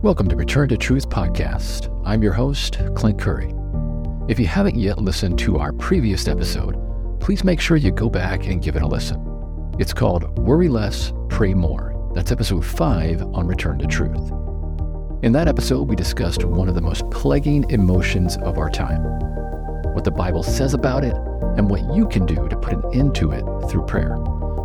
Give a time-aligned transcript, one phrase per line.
[0.00, 1.92] Welcome to Return to Truth podcast.
[2.06, 3.52] I'm your host, Clint Curry.
[4.28, 6.76] If you haven't yet listened to our previous episode,
[7.18, 9.74] please make sure you go back and give it a listen.
[9.76, 12.12] It's called Worry Less, Pray More.
[12.14, 14.30] That's episode 5 on Return to Truth.
[15.24, 19.02] In that episode, we discussed one of the most plaguing emotions of our time,
[19.94, 21.16] what the Bible says about it,
[21.56, 24.16] and what you can do to put an end to it through prayer.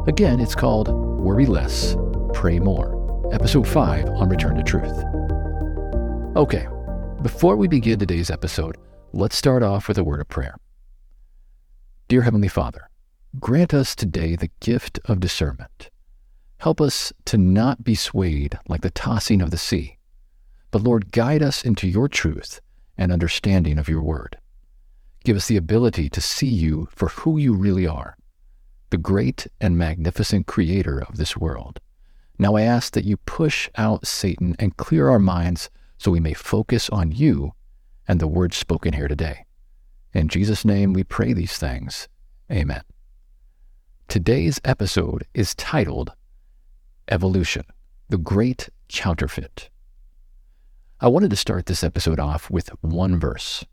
[0.06, 1.96] Again, it's called Worry Less,
[2.36, 2.94] Pray More
[3.34, 5.04] episode 5 on Return to Truth.
[6.36, 6.68] Okay,
[7.22, 8.78] before we begin today's episode,
[9.12, 10.56] let's start off with a word of prayer.
[12.08, 12.90] Dear Heavenly Father,
[13.40, 15.92] grant us today the gift of discernment.
[16.58, 20.00] Help us to not be swayed like the tossing of the sea,
[20.72, 22.62] but Lord, guide us into your truth
[22.98, 24.40] and understanding of your word.
[25.24, 28.18] Give us the ability to see you for who you really are,
[28.90, 31.80] the great and magnificent creator of this world
[32.40, 35.70] now I ask that you push out Satan and clear our minds
[36.04, 37.54] so we may focus on you
[38.10, 39.46] and the words spoken here today.
[40.14, 42.10] In Jesus' name we pray these things.
[42.52, 42.82] Amen.
[44.10, 46.12] Today's episode is titled
[47.08, 47.64] Evolution,
[48.10, 49.70] the Great Counterfeit.
[51.00, 53.64] I wanted to start this episode off with one verse.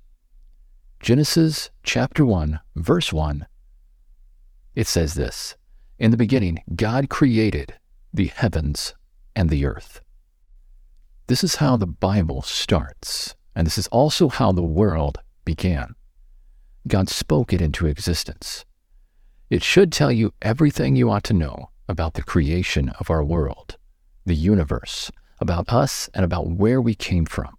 [1.01, 3.45] Genesis chapter 1, verse 1.
[4.77, 5.57] It says this
[5.99, 7.75] In the beginning, God created
[8.15, 8.95] the heavens
[9.35, 10.01] and the earth.
[11.31, 15.95] This is how the Bible starts, and this is also how the world began.
[16.89, 18.65] God spoke it into existence.
[19.49, 23.77] It should tell you everything you ought to know about the creation of our world,
[24.27, 27.55] the universe, about us, and about where we came from.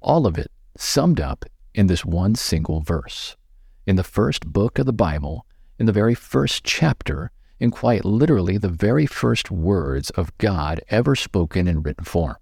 [0.00, 3.36] All of it summed up in this one single verse.
[3.86, 5.44] In the first book of the Bible,
[5.78, 7.30] in the very first chapter,
[7.60, 12.36] in quite literally the very first words of God ever spoken in written form.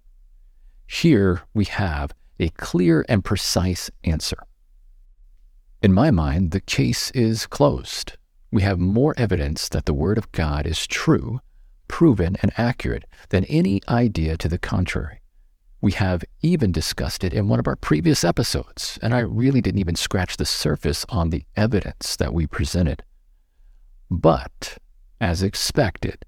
[0.87, 4.39] Here we have a clear and precise answer.
[5.83, 8.17] In my mind, the case is closed.
[8.51, 11.41] We have more evidence that the Word of God is true,
[11.89, 15.21] proven, and accurate than any idea to the contrary.
[15.81, 19.81] We have even discussed it in one of our previous episodes, and I really didn't
[19.81, 23.03] even scratch the surface on the evidence that we presented.
[24.11, 24.79] But
[25.21, 26.25] as expected.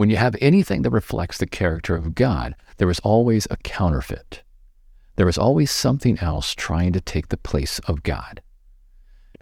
[0.00, 4.42] When you have anything that reflects the character of God, there is always a counterfeit.
[5.16, 8.40] There is always something else trying to take the place of God.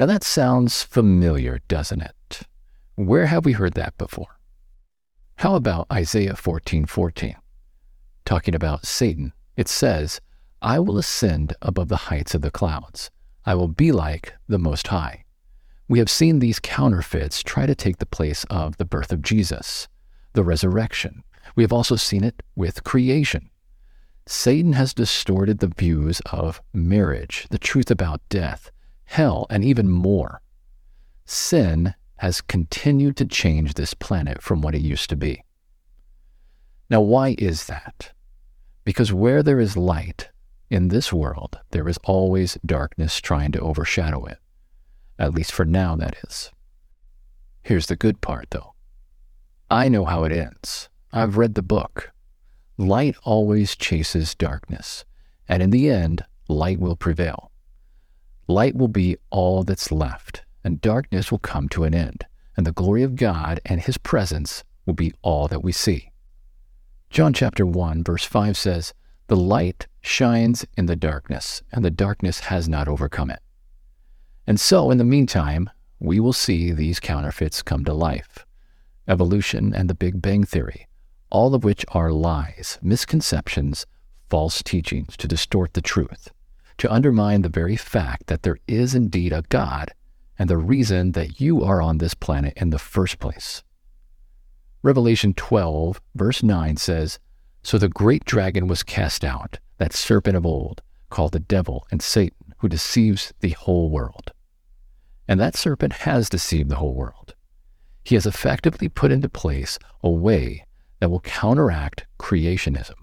[0.01, 2.41] Now that sounds familiar, doesn't it?
[2.97, 4.41] Where have we heard that before?
[5.37, 7.37] How about Isaiah 14:14?
[8.25, 10.21] Talking about Satan, it says,
[10.61, 13.13] "I will ascend above the heights of the clouds.
[13.45, 15.25] I will be like the Most High."
[15.87, 19.87] We have seen these counterfeits try to take the place of the birth of Jesus,
[20.33, 21.23] the resurrection.
[21.57, 23.51] We have also seen it with creation.
[24.27, 28.71] Satan has distorted the views of marriage, the truth about death,
[29.05, 30.43] hell, and even more.
[31.25, 35.43] Sin has continued to change this planet from what it used to be.
[36.91, 38.13] Now, why is that?
[38.85, 40.31] Because where there is light
[40.71, 44.39] in this world, there is always darkness trying to overshadow it.
[45.19, 46.51] At least for now, that is.
[47.63, 48.75] Here's the good part, though.
[49.71, 50.89] I know how it ends.
[51.13, 52.11] I've read the book.
[52.79, 55.05] Light always chases darkness,
[55.47, 57.51] and in the end, light will prevail.
[58.47, 62.25] Light will be all that's left, and darkness will come to an end,
[62.57, 66.13] and the glory of God and His presence will be all that we see.
[67.11, 68.95] John chapter 1, verse 5 says,
[69.27, 73.41] The light shines in the darkness, and the darkness has not overcome it.
[74.47, 75.69] And so, in the meantime,
[76.01, 78.47] we will see these counterfeits come to life.
[79.09, 80.87] Evolution and the Big Bang Theory,
[81.31, 83.87] all of which are lies, misconceptions,
[84.29, 86.31] false teachings to distort the truth,
[86.77, 89.93] to undermine the very fact that there is indeed a God
[90.39, 93.65] and the reason that you are on this planet in the first place.
[94.83, 97.19] Revelation 12, verse 9 says,
[97.63, 102.01] So the great dragon was cast out, that serpent of old, called the devil and
[102.01, 104.33] Satan, who deceives the whole world.
[105.27, 107.35] And that serpent has deceived the whole world.
[108.09, 110.65] He has effectively put into place a way
[110.99, 112.95] that will counteract creationism,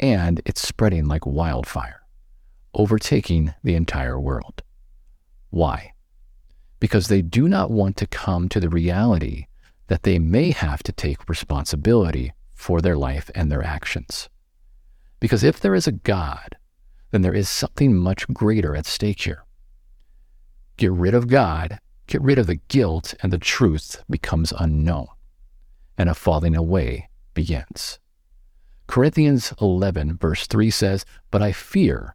[0.00, 2.02] and it's spreading like wildfire,
[2.74, 4.64] overtaking the entire world.
[5.50, 5.92] Why?
[6.80, 9.46] Because they do not want to come to the reality
[9.86, 14.28] that they may have to take responsibility for their life and their actions.
[15.20, 16.56] Because if there is a God,
[17.12, 19.44] then there is something much greater at stake here.
[20.78, 25.06] Get rid of God, get rid of the guilt, and the truth becomes unknown,
[25.96, 27.98] and a falling away begins.
[28.86, 32.14] Corinthians 11, verse 3 says, But I fear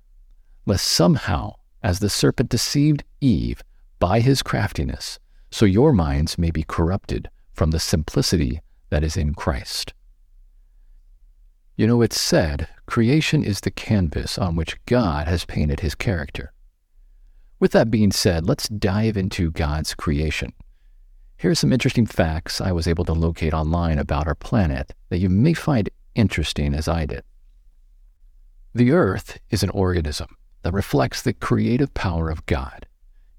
[0.66, 3.64] lest somehow, as the serpent deceived Eve
[4.00, 5.18] by his craftiness,
[5.50, 9.94] so your minds may be corrupted from the simplicity that is in Christ.
[11.78, 16.52] You know, it's said creation is the canvas on which God has painted his character.
[17.60, 20.54] With that being said, let's dive into God's creation.
[21.38, 25.18] Here are some interesting facts I was able to locate online about our planet that
[25.18, 27.24] you may find interesting as I did.
[28.76, 32.86] The Earth is an organism that reflects the creative power of God.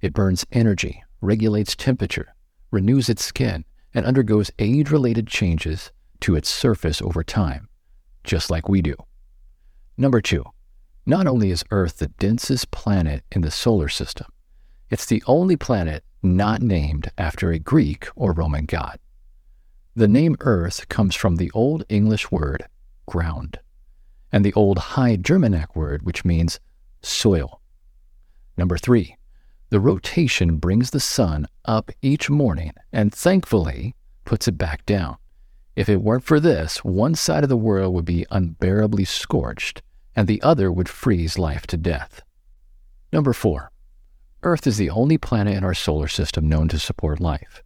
[0.00, 2.34] It burns energy, regulates temperature,
[2.70, 7.68] renews its skin, and undergoes age related changes to its surface over time,
[8.24, 8.96] just like we do.
[9.96, 10.44] Number two,
[11.08, 14.26] not only is Earth the densest planet in the solar system,
[14.90, 18.98] it's the only planet not named after a Greek or Roman god.
[19.96, 22.66] The name Earth comes from the Old English word
[23.06, 23.58] ground
[24.30, 26.60] and the Old High Germanic word which means
[27.00, 27.62] soil.
[28.58, 29.16] Number three,
[29.70, 33.94] the rotation brings the sun up each morning and thankfully
[34.26, 35.16] puts it back down.
[35.74, 39.80] If it weren't for this, one side of the world would be unbearably scorched
[40.18, 42.22] and the other would freeze life to death.
[43.12, 43.70] Number four,
[44.42, 47.62] Earth is the only planet in our solar system known to support life.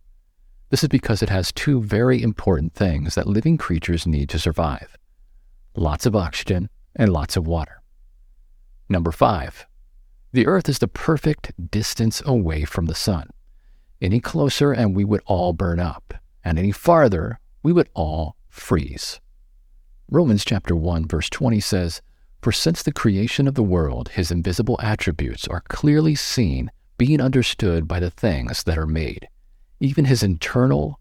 [0.68, 4.98] This is because it has two very important things that living creatures need to survive
[5.74, 7.80] lots of oxygen and lots of water.
[8.86, 9.66] Number five,
[10.32, 13.30] the Earth is the perfect distance away from the Sun.
[14.02, 16.12] Any closer, and we would all burn up,
[16.44, 19.22] and any farther, we would all freeze.
[20.10, 22.02] Romans chapter 1 verse 20 says,
[22.42, 27.86] For since the creation of the world his invisible attributes are clearly seen, being understood
[27.86, 29.28] by the things that are made,
[29.78, 30.98] even his internal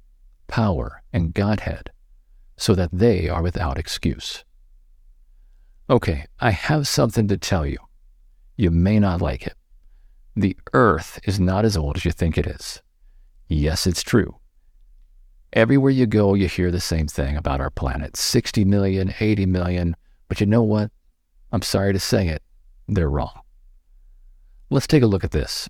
[0.47, 1.89] power and Godhead,
[2.57, 4.43] so that they are without excuse.
[5.89, 7.79] Okay, I have something to tell you.
[8.55, 9.55] You may not like it.
[10.35, 12.83] The Earth is not as old as you think it is.
[13.47, 14.35] Yes, it's true.
[15.53, 19.95] Everywhere you go, you hear the same thing about our planet 60 million, 80 million.
[20.29, 20.91] But you know what?
[21.51, 22.42] I'm sorry to say it,
[22.88, 23.42] they're wrong.
[24.69, 25.69] Let's take a look at this.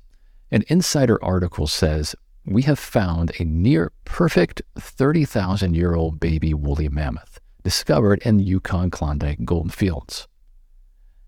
[0.52, 6.90] An insider article says we have found a near perfect 30,000 year old baby woolly
[6.90, 10.28] mammoth discovered in the Yukon Klondike gold fields.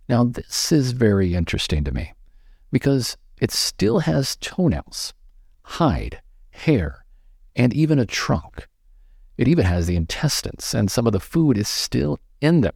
[0.10, 2.14] Now, this is very interesting to me
[2.72, 5.14] because it still has toenails,
[5.64, 6.22] hide,
[6.52, 7.06] hair,
[7.56, 8.68] and even a trunk.
[9.38, 12.76] It even has the intestines, and some of the food is still in them.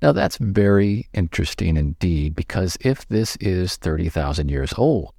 [0.00, 5.12] Now, that's very interesting indeed because if this is 30,000 years old,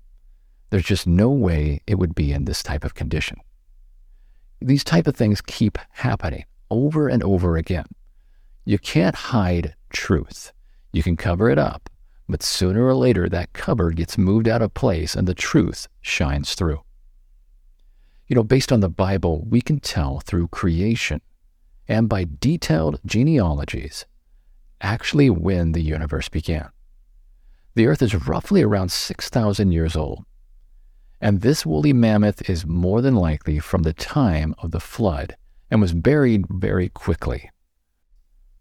[0.70, 3.38] there's just no way it would be in this type of condition.
[4.62, 7.86] These type of things keep happening over and over again.
[8.66, 10.54] You can't hide truth.
[10.94, 11.90] You can cover it up,
[12.28, 16.56] but sooner or later that cover gets moved out of place and the truth shines
[16.56, 16.82] through.
[18.28, 21.22] You know, based on the Bible, we can tell through creation
[21.88, 24.06] and by detailed genealogies
[24.82, 26.70] actually when the universe began.
[27.76, 30.26] The earth is roughly around 6,000 years old,
[31.22, 35.36] and this woolly mammoth is more than likely from the time of the flood
[35.70, 37.50] and was buried very quickly,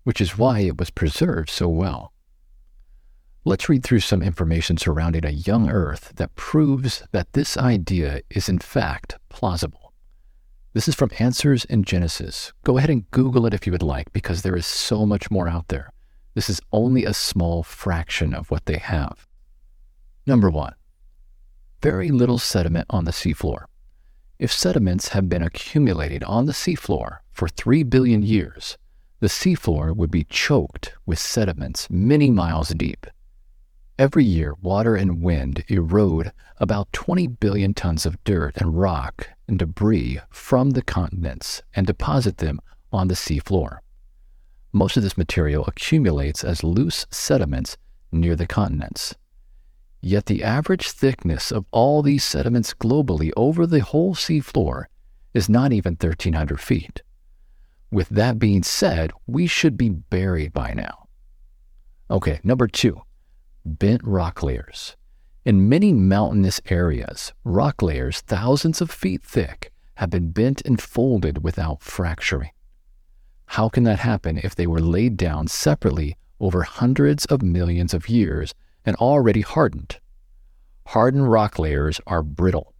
[0.02, 2.12] which is why it was preserved so well.
[3.44, 8.48] Let's read through some information surrounding a young Earth that proves that this idea is
[8.48, 9.92] in fact plausible.
[10.74, 12.52] This is from Answers in Genesis.
[12.64, 15.48] Go ahead and Google it if you would like, because there is so much more
[15.48, 15.90] out there.
[16.34, 19.26] This is only a small fraction of what they have.
[20.26, 20.74] Number one,
[21.82, 23.64] very little sediment on the seafloor.
[24.38, 28.78] If sediments have been accumulating on the seafloor for 3 billion years,
[29.20, 33.06] the seafloor would be choked with sediments many miles deep.
[33.98, 39.58] Every year, water and wind erode about 20 billion tons of dirt and rock and
[39.58, 42.60] debris from the continents and deposit them
[42.92, 43.78] on the seafloor.
[44.72, 47.76] Most of this material accumulates as loose sediments
[48.12, 49.14] near the continents.
[50.00, 54.84] Yet the average thickness of all these sediments globally over the whole seafloor
[55.34, 57.02] is not even 1,300 feet.
[57.90, 61.08] With that being said, we should be buried by now.
[62.10, 63.02] Okay, number two
[63.64, 64.96] bent rock layers.
[65.44, 71.42] In many mountainous areas, rock layers thousands of feet thick have been bent and folded
[71.42, 72.50] without fracturing.
[73.52, 78.08] How can that happen if they were laid down separately over hundreds of millions of
[78.08, 80.00] years and already hardened?
[80.88, 82.74] Hardened rock layers are brittle.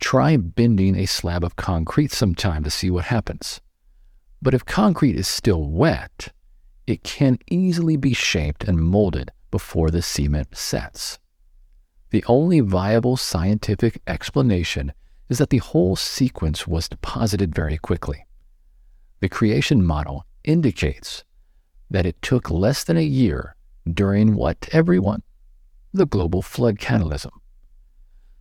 [0.00, 3.60] Try bending a slab of concrete sometime to see what happens.
[4.40, 6.32] But if concrete is still wet,
[6.86, 11.18] it can easily be shaped and molded before the cement sets.
[12.08, 14.94] The only viable scientific explanation
[15.28, 18.24] is that the whole sequence was deposited very quickly.
[19.20, 21.24] The creation model indicates
[21.90, 23.54] that it took less than a year
[23.92, 25.22] during what everyone,
[25.92, 27.32] the global flood catalysm.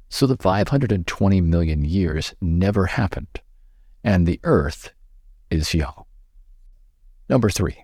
[0.08, 3.42] So the 520 million years never happened,
[4.04, 4.94] and the Earth
[5.50, 6.06] is young.
[7.28, 7.84] Number three,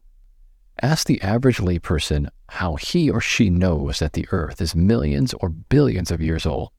[0.81, 5.49] ask the average layperson how he or she knows that the Earth is millions or
[5.49, 6.69] billions of years old,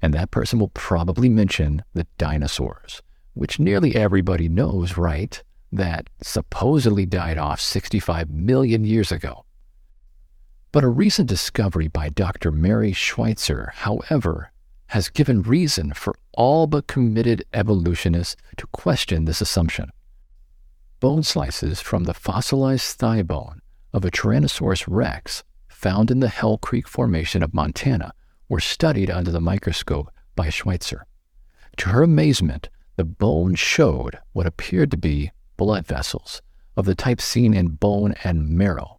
[0.00, 3.02] and that person will probably mention the dinosaurs,
[3.34, 5.42] which nearly everybody knows, right?
[5.72, 9.44] That supposedly died off 65 million years ago.
[10.72, 12.50] But a recent discovery by Dr.
[12.52, 14.52] Mary Schweitzer, however,
[14.88, 19.90] has given reason for all but committed evolutionists to question this assumption.
[20.98, 23.62] Bone slices from the fossilized thigh bone
[23.92, 28.12] of a Tyrannosaurus rex found in the Hell Creek Formation of Montana
[28.48, 31.06] were studied under the microscope by Schweitzer.
[31.78, 35.30] To her amazement, the bone showed what appeared to be
[35.60, 36.40] blood vessels
[36.74, 38.98] of the type seen in bone and marrow,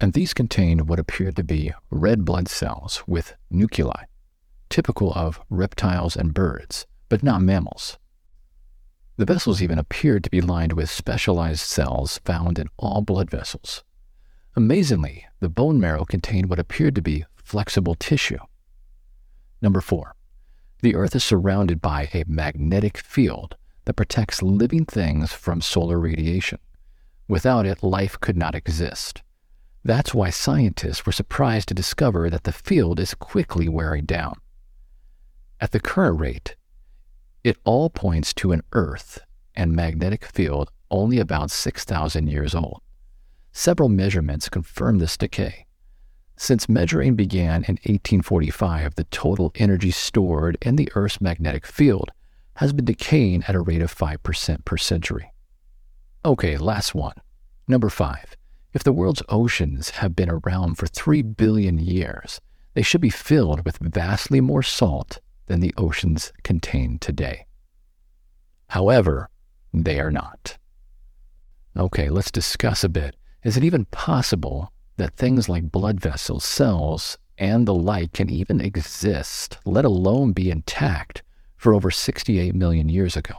[0.00, 4.04] and these contained what appeared to be red blood cells with nuclei
[4.70, 7.98] typical of reptiles and birds, but not mammals.
[9.18, 13.84] The vessels even appeared to be lined with specialized cells found in all blood vessels.
[14.56, 18.38] Amazingly, the bone marrow contained what appeared to be flexible tissue.
[19.60, 20.16] Number four,
[20.80, 26.58] the Earth is surrounded by a magnetic field that protects living things from solar radiation.
[27.28, 29.22] Without it, life could not exist.
[29.84, 34.34] That's why scientists were surprised to discover that the field is quickly wearing down.
[35.60, 36.56] At the current rate,
[37.42, 39.20] it all points to an Earth
[39.54, 42.80] and magnetic field only about 6,000 years old.
[43.52, 45.66] Several measurements confirm this decay.
[46.36, 52.10] Since measuring began in 1845, the total energy stored in the Earth's magnetic field
[52.56, 55.32] has been decaying at a rate of 5% per century.
[56.24, 57.14] Okay, last one.
[57.66, 58.36] Number five.
[58.72, 62.40] If the world's oceans have been around for 3 billion years,
[62.74, 67.46] they should be filled with vastly more salt than the oceans contain today.
[68.68, 69.30] However,
[69.72, 70.58] they are not.
[71.76, 73.16] Okay, let's discuss a bit.
[73.42, 78.60] Is it even possible that things like blood vessels, cells, and the like can even
[78.60, 81.23] exist, let alone be intact,
[81.64, 83.36] for over 68 million years ago?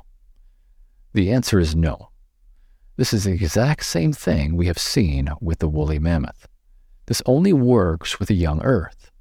[1.13, 2.09] The answer is no.
[2.97, 6.47] This is the exact same thing we have seen with the woolly mammoth.
[7.05, 9.11] This only works with a young Earth.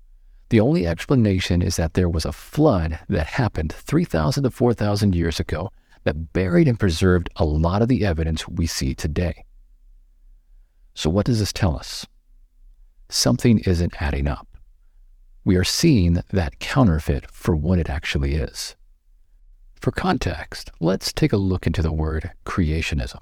[0.49, 5.39] The only explanation is that there was a flood that happened 3,000 to 4,000 years
[5.39, 5.71] ago
[6.05, 9.45] that buried and preserved a lot of the evidence we see today.
[10.95, 12.07] So, what does this tell us?
[13.11, 14.49] Something isn't adding up.
[15.45, 18.77] We are seeing that counterfeit for what it actually is.
[19.85, 23.21] For context, let's take a look into the word creationism.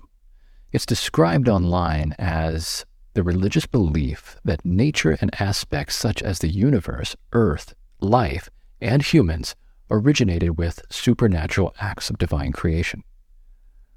[0.71, 7.17] It's described online as the religious belief that nature and aspects such as the universe,
[7.33, 8.49] earth, life,
[8.81, 9.57] and humans
[9.91, 13.03] originated with supernatural acts of divine creation.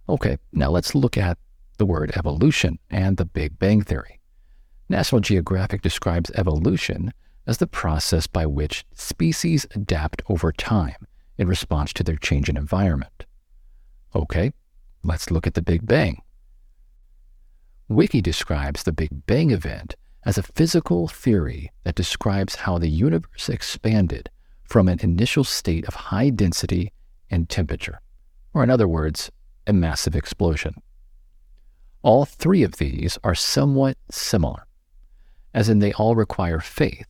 [0.09, 1.37] Okay, now let's look at
[1.77, 4.19] the word evolution and the Big Bang Theory.
[4.89, 7.13] National Geographic describes evolution
[7.45, 11.05] as the process by which species adapt over time
[11.37, 13.25] in response to their changing environment.
[14.15, 14.53] Okay,
[15.03, 16.21] let's look at the Big Bang.
[17.87, 23.49] Wiki describes the Big Bang event as a physical theory that describes how the universe
[23.49, 24.29] expanded
[24.63, 26.91] from an initial state of high density
[27.29, 28.01] and temperature,
[28.53, 29.29] or in other words,
[29.67, 30.73] a massive explosion.
[32.01, 34.65] All three of these are somewhat similar,
[35.53, 37.07] as in they all require faith,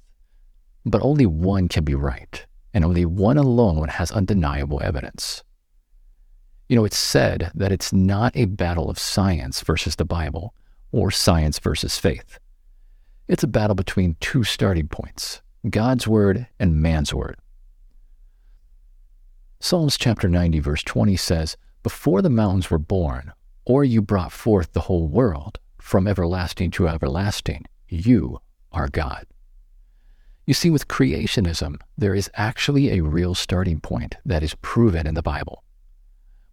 [0.86, 5.44] but only one can be right, and only one alone has undeniable evidence.
[6.68, 10.54] You know, it's said that it's not a battle of science versus the Bible,
[10.92, 12.38] or science versus faith.
[13.30, 17.38] It's a battle between two starting points God's Word and man's Word.
[19.62, 23.32] Psalms chapter 90, verse 20 says, Before the mountains were born,
[23.66, 28.42] or you brought forth the whole world, from everlasting to everlasting, you
[28.74, 29.26] are God.
[30.46, 35.16] You see, with creationism, there is actually a real starting point that is proven in
[35.16, 35.64] the Bible.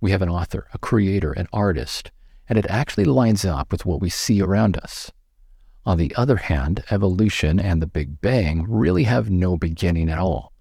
[0.01, 2.11] We have an author, a creator, an artist,
[2.49, 5.13] and it actually lines up with what we see around us.
[5.85, 10.53] On the other hand, evolution and the Big Bang really have no beginning at all.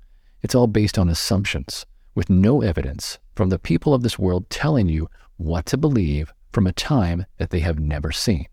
[0.41, 4.89] It's all based on assumptions, with no evidence from the people of this world telling
[4.89, 8.47] you what to believe from a time that they have never seen,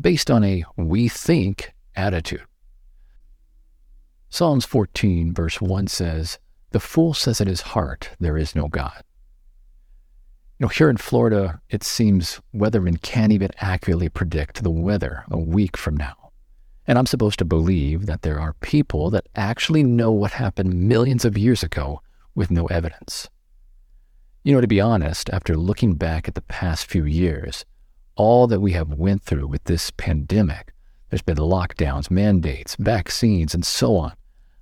[0.00, 2.42] based on a we think attitude.
[4.32, 6.38] Psalms 14, verse 1 says,
[6.70, 9.02] The fool says in his heart, There is no God.
[10.56, 15.36] You know, here in Florida, it seems weathermen can't even accurately predict the weather a
[15.36, 16.30] week from now.
[16.86, 21.24] And I'm supposed to believe that there are people that actually know what happened millions
[21.24, 22.00] of years ago
[22.36, 23.28] with no evidence.
[24.44, 27.64] You know, to be honest, after looking back at the past few years,
[28.14, 30.72] all that we have went through with this pandemic,
[31.10, 34.12] there's been lockdowns, mandates, vaccines, and so on.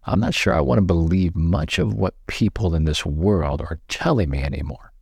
[0.08, 3.80] I'm not sure I want to believe much of what people in this world are
[3.88, 4.92] telling me anymore.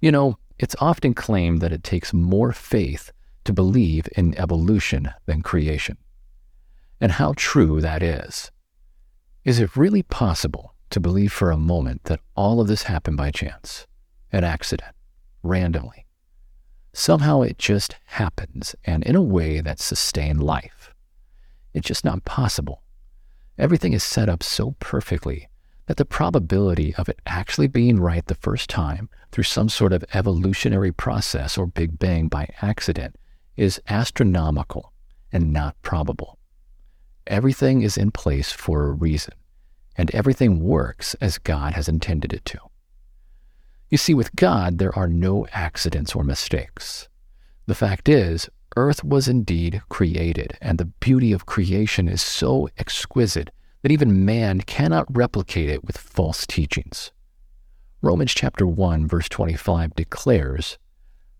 [0.00, 3.12] You know, it's often claimed that it takes more faith
[3.44, 5.96] to believe in evolution than creation.
[7.00, 8.50] And how true that is.
[9.44, 13.32] Is it really possible to believe for a moment that all of this happened by
[13.32, 13.88] chance,
[14.30, 14.94] an accident,
[15.42, 16.06] randomly.
[16.92, 20.94] Somehow it just happens and in a way that sustained life.
[21.72, 22.83] It's just not possible.
[23.58, 25.48] Everything is set up so perfectly
[25.86, 30.04] that the probability of it actually being right the first time through some sort of
[30.12, 33.16] evolutionary process or Big Bang by accident
[33.56, 34.92] is astronomical
[35.32, 36.38] and not probable.
[37.26, 39.34] Everything is in place for a reason
[39.96, 42.58] and everything works as God has intended it to.
[43.88, 47.08] You see, with God, there are no accidents or mistakes.
[47.66, 53.50] The fact is, earth was indeed created, and the beauty of creation is so exquisite
[53.82, 57.12] that even man cannot replicate it with false teachings.
[58.02, 60.78] Romans chapter 1 verse 25 declares,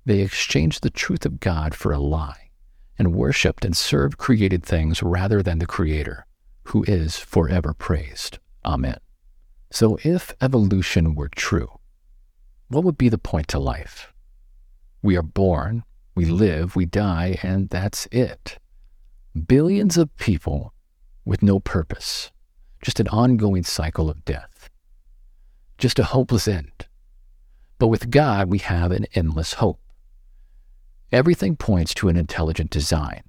[0.06, 2.50] they exchanged the truth of God for a lie
[2.98, 6.26] and worshiped and served created things rather than the creator,
[6.64, 8.38] who is forever praised.
[8.64, 8.98] Amen.
[9.70, 11.80] So if evolution were true,
[12.68, 14.12] what would be the point to life?
[15.02, 15.84] We are born,
[16.14, 18.59] we live, we die, and that's it.
[19.46, 20.72] Billions of people
[21.24, 22.31] with no purpose,
[22.83, 24.70] just an ongoing cycle of death,
[25.79, 26.87] just a hopeless end.
[27.79, 29.81] But with God, we have an endless hope.
[31.11, 33.22] Everything points to an intelligent design,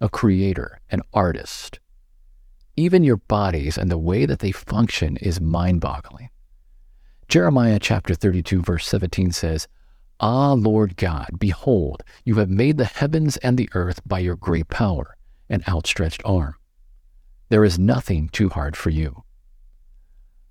[0.00, 1.80] a creator, an artist,
[2.76, 6.30] even your bodies and the way that they function is mind boggling.
[7.28, 9.68] Jeremiah chapter 32, verse 17 says,
[10.22, 14.68] Ah, Lord God, behold, you have made the heavens and the earth by your great
[14.68, 15.16] power
[15.48, 16.56] and outstretched arm.
[17.48, 19.24] There is nothing too hard for you.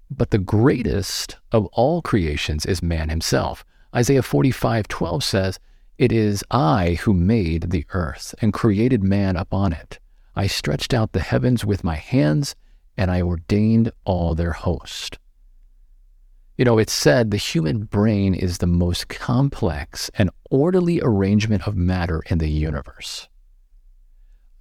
[0.10, 3.64] But the greatest of all creations is man himself.
[3.96, 5.60] Isaiah 45:12 says,
[6.00, 10.00] It is I who made the earth and created man upon it.
[10.36, 12.56] I stretched out the heavens with my hands,
[12.98, 15.20] and I ordained all their host.
[16.60, 21.78] You know, it's said the human brain is the most complex and orderly arrangement of
[21.78, 23.30] matter in the universe.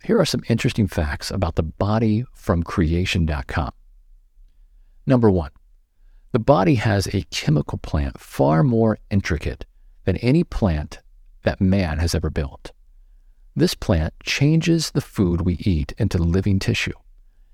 [0.05, 3.73] Here are some interesting facts about the body from creation.com.
[5.09, 5.51] Number one,
[6.31, 9.67] the body has a chemical plant far more intricate
[10.05, 11.01] than any plant
[11.43, 12.71] that man has ever built.
[13.57, 16.95] This plant changes the food we eat into living tissue.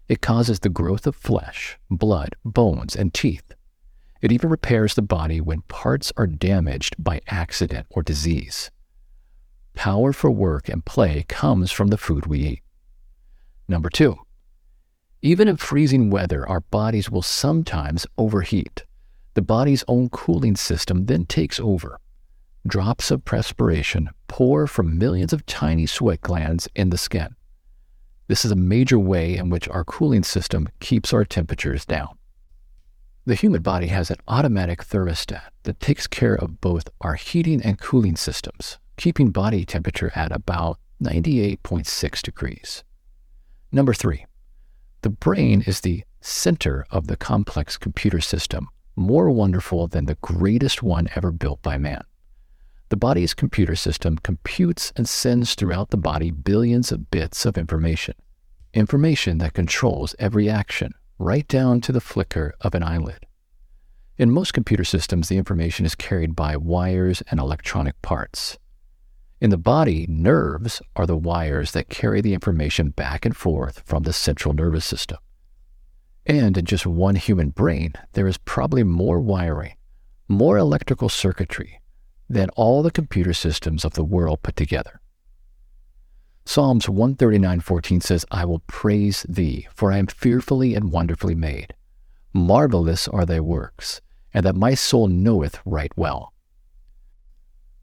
[0.07, 3.54] It causes the growth of flesh, blood, bones, and teeth.
[4.25, 8.71] It even repairs the body when parts are damaged by accident or disease.
[9.75, 12.63] Power for work and play comes from the food we eat.
[13.69, 14.17] Number two,
[15.21, 18.87] even in freezing weather, our bodies will sometimes overheat.
[19.35, 22.01] The body's own cooling system then takes over
[22.67, 27.37] drops of perspiration pour from millions of tiny sweat glands in the skin.
[28.29, 32.17] This is a major way in which our cooling system keeps our temperatures down.
[33.27, 37.81] The human body has an automatic thermostat that takes care of both our heating and
[37.81, 42.85] cooling systems, keeping body temperature at about 98.6 degrees.
[43.73, 44.27] Number three,
[45.01, 50.83] the brain is the center of the complex computer system, more wonderful than the greatest
[50.83, 52.03] one ever built by man.
[52.91, 58.17] The body's computer system computes and sends throughout the body billions of bits of information.
[58.75, 63.27] Information that controls every action, right down to the flicker of an eyelid.
[64.17, 68.59] In most computer systems, the information is carried by wires and electronic parts.
[69.41, 74.05] In the body, nerves are the wires that carry the information back and forth from
[74.05, 75.19] the central nervous system.
[76.27, 79.75] And in just one human brain, there is probably more wiring,
[80.29, 81.81] more electrical circuitry,
[82.29, 85.01] than all the computer systems of the world put together.
[86.47, 91.75] Psalms 139:14 says, "I will praise thee, for I am fearfully and wonderfully made.
[92.33, 94.01] Marvelous are thy works,
[94.33, 96.35] and that my soul knoweth right well."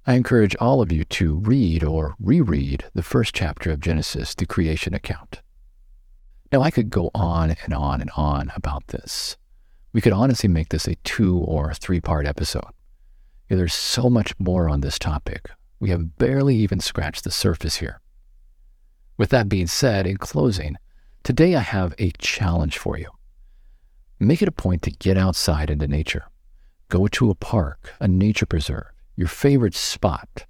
[0.05, 4.45] I encourage all of you to read or reread the first chapter of Genesis, the
[4.45, 5.41] creation account.
[6.51, 9.37] Now, I could go on and on and on about this.
[9.93, 12.71] We could honestly make this a two or three part episode.
[13.47, 15.49] There's so much more on this topic.
[15.79, 18.00] We have barely even scratched the surface here.
[19.21, 20.77] With that being said, in closing,
[21.21, 23.05] today I have a challenge for you.
[24.19, 26.25] Make it a point to get outside into nature.
[26.89, 30.47] Go to a park, a nature preserve, your favorite spot.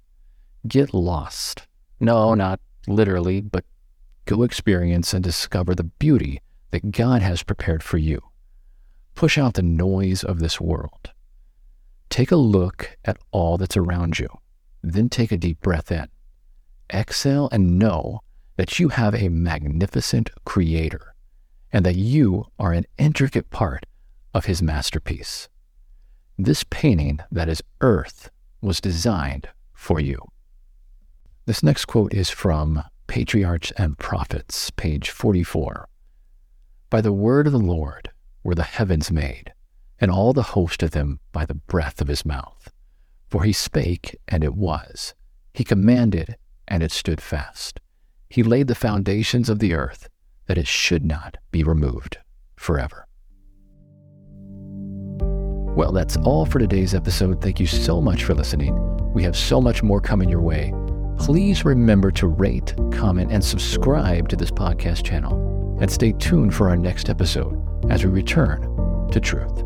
[0.66, 1.66] Get lost.
[2.00, 3.66] No, not literally, but
[4.24, 8.22] go experience and discover the beauty that God has prepared for you.
[9.14, 11.10] Push out the noise of this world.
[12.08, 14.28] Take a look at all that's around you.
[14.82, 16.08] Then take a deep breath in.
[16.90, 18.22] Exhale and know
[18.56, 21.14] that you have a magnificent creator
[21.72, 23.86] and that you are an intricate part
[24.34, 25.48] of his masterpiece.
[26.38, 30.18] This painting that is earth was designed for you.
[31.46, 35.88] This next quote is from Patriarchs and Prophets, page 44.
[36.88, 38.10] By the word of the Lord
[38.44, 39.52] were the heavens made,
[40.00, 42.70] and all the host of them by the breath of his mouth.
[43.28, 45.14] For he spake, and it was.
[45.52, 46.36] He commanded,
[46.68, 47.80] and it stood fast.
[48.32, 50.08] He laid the foundations of the earth,
[50.46, 52.16] that it should not be removed
[52.56, 53.06] forever.
[55.76, 57.42] Well, that's all for today's episode.
[57.42, 58.74] Thank you so much for listening.
[59.12, 60.72] We have so much more coming your way.
[61.18, 65.76] Please remember to rate, comment, and subscribe to this podcast channel.
[65.78, 69.62] And stay tuned for our next episode as we return to truth.